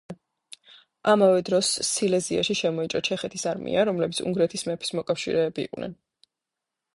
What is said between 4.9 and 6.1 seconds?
მოკავშირეები იყვნენ.